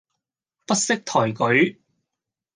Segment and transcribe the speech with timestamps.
[0.65, 1.77] 不識抬舉